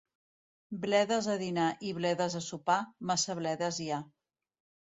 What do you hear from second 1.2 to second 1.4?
a